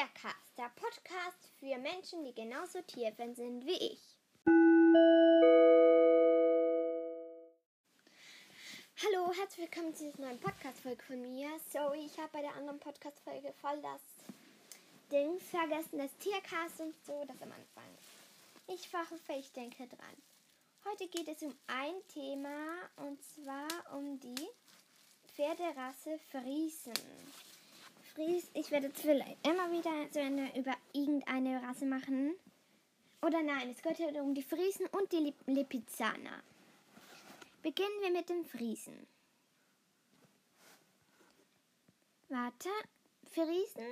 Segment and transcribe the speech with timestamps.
[0.00, 4.00] Tiercast, der Podcast für Menschen, die genauso tierfan sind wie ich.
[9.04, 11.50] Hallo, herzlich willkommen zu dieser neuen Podcast-Folge von mir.
[11.70, 14.00] Sorry, ich habe bei der anderen Podcast-Folge voll das
[15.12, 17.98] Ding vergessen, das Tiercast und so, das am Anfang.
[18.68, 20.16] Ich hoffe, ich denke dran.
[20.86, 24.48] Heute geht es um ein Thema und zwar um die
[25.34, 26.94] Pferderasse Friesen.
[28.14, 32.34] Fries, ich werde vielleicht immer wieder so eine über irgendeine Rasse machen.
[33.22, 36.42] Oder nein, es geht heute um die Friesen und die Lipizzaner.
[37.62, 39.06] Beginnen wir mit den Friesen.
[42.28, 42.70] Warte,
[43.32, 43.84] Friesen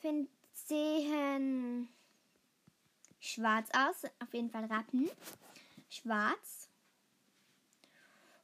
[0.00, 1.88] find, sehen
[3.20, 5.10] schwarz aus, auf jeden Fall Rappen.
[5.88, 6.69] Schwarz.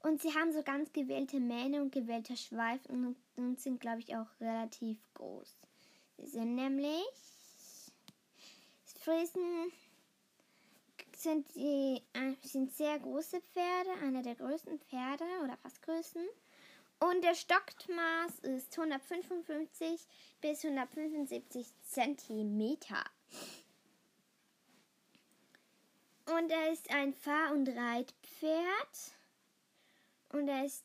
[0.07, 4.15] Und sie haben so ganz gewählte Mähne und gewählter Schweif und, und sind, glaube ich,
[4.15, 5.53] auch relativ groß.
[6.19, 7.03] Sie sind nämlich
[9.01, 9.73] Friesen
[11.17, 16.25] sind, die, äh, sind sehr große Pferde, einer der größten Pferde oder fast größten.
[17.01, 20.07] Und der Stockmaß ist 155
[20.41, 23.03] bis 175 Zentimeter.
[26.27, 29.16] Und er ist ein Fahr- und Reitpferd.
[30.31, 30.85] Und er ist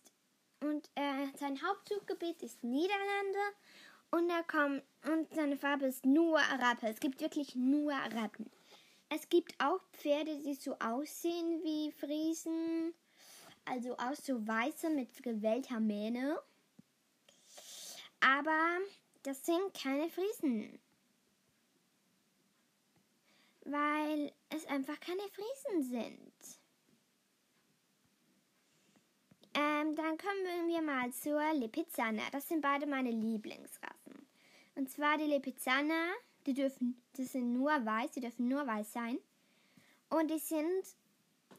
[0.62, 3.40] und er, sein Hauptzuggebiet ist Niederlande
[4.12, 6.88] und er kommt und seine Farbe ist nur Rappe.
[6.88, 8.50] Es gibt wirklich nur Rappen.
[9.10, 12.94] Es gibt auch Pferde, die so aussehen wie Friesen,
[13.66, 16.40] also aus so weißer mit gewellter Mähne.
[18.20, 18.78] Aber
[19.24, 20.80] das sind keine Friesen.
[23.66, 26.61] Weil es einfach keine Friesen sind.
[29.96, 32.24] Dann kommen wir mal zur Lipizzaner.
[32.32, 34.26] Das sind beide meine Lieblingsrassen.
[34.76, 36.14] Und zwar die Lipizzaner,
[36.46, 39.18] die dürfen, das sind nur weiß, die dürfen nur weiß sein.
[40.10, 40.84] Und die sind,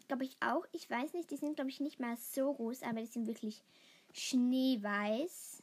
[0.09, 3.01] glaube ich auch, ich weiß nicht, die sind, glaube ich, nicht mal so groß, aber
[3.01, 3.63] die sind wirklich
[4.15, 5.63] schneeweiß.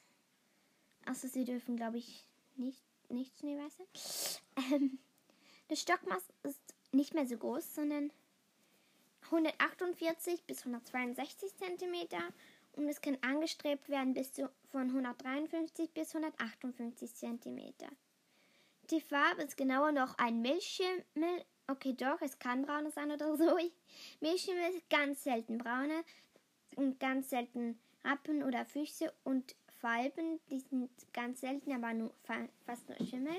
[1.06, 2.24] Also sie dürfen, glaube ich,
[2.56, 4.74] nicht, nicht schneeweiß sein.
[4.74, 5.00] Ähm,
[5.70, 8.12] der Stockmaß ist nicht mehr so groß, sondern
[9.32, 12.08] 148 bis 162 cm
[12.80, 17.74] und es kann angestrebt werden bis zu von 153 bis 158 cm.
[18.90, 21.46] Die Farbe ist genauer noch ein Milchschimmel.
[21.68, 23.58] Okay, doch, es kann brauner sein oder so.
[24.22, 26.04] Milchschimmel ist ganz selten braune
[26.78, 30.40] und ganz selten Rappen oder Füchse und Falben.
[30.50, 32.14] Die sind ganz selten, aber nur,
[32.66, 33.36] fast nur Schimmel.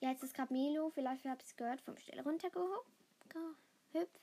[0.00, 4.20] Jetzt ist gerade Milo, vielleicht habt ihr es gehört, vom Stelle runtergehüpft.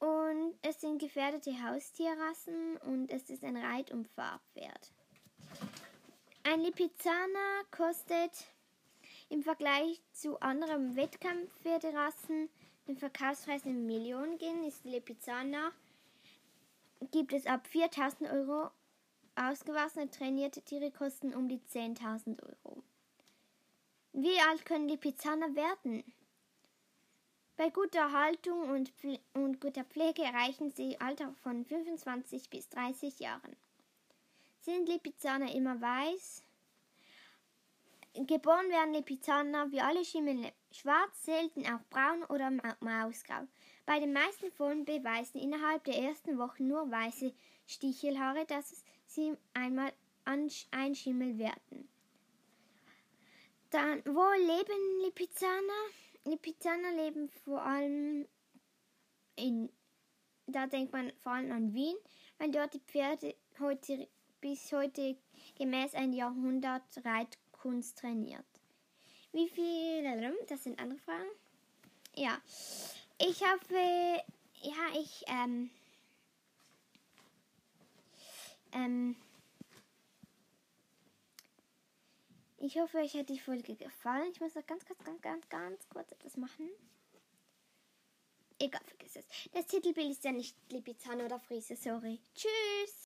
[0.00, 4.90] Und es sind gefährdete Haustierrassen und es ist ein Reit- und Fahrpferd.
[6.44, 8.46] Ein Lipizzaner kostet
[9.28, 12.48] im Vergleich zu anderen Wettkampfpferderassen
[12.88, 14.64] den Verkaufspreis in Millionen gehen.
[14.64, 15.72] Ist Lipizzaner
[17.10, 18.70] gibt es ab 4000 Euro.
[19.34, 22.82] Ausgewaschene trainierte Tiere kosten um die 10.000 Euro.
[24.14, 26.02] Wie alt können Lipizzaner werden?
[27.62, 28.92] Bei guter Haltung und,
[29.34, 33.54] und guter Pflege erreichen sie Alter von 25 bis 30 Jahren.
[34.58, 36.42] Sind Lipizzaner immer weiß?
[38.14, 42.50] Geboren werden Lipizzaner wie alle Schimmel schwarz, selten auch braun oder
[42.80, 43.46] mausgrau.
[43.86, 47.32] Bei den meisten Fohlen beweisen innerhalb der ersten Wochen nur weiße
[47.68, 49.92] Stichelhaare, dass sie einmal
[50.24, 51.88] ein Schimmel werden.
[53.70, 55.92] Dann, wo leben Lipizzaner?
[56.26, 58.28] Die Pizzaner leben vor allem
[59.36, 59.70] in,
[60.46, 61.96] da denkt man vor allem an Wien,
[62.38, 64.08] weil dort die Pferde heute,
[64.40, 65.16] bis heute
[65.56, 68.46] gemäß ein Jahrhundert Reitkunst trainiert.
[69.32, 70.02] Wie viel,
[70.46, 71.30] das sind andere Fragen.
[72.14, 72.40] Ja,
[73.18, 74.22] ich hoffe,
[74.60, 75.70] ja, ich, ähm,
[78.72, 79.16] ähm,
[82.74, 84.30] Ich hoffe, euch hat die Folge gefallen.
[84.32, 86.70] Ich muss noch ganz, ganz, ganz, ganz, ganz kurz etwas machen.
[88.58, 89.26] Egal, vergiss es.
[89.52, 92.18] Das Titelbild ist ja nicht Lipizzaner oder Friese, sorry.
[92.34, 92.96] Tschüss!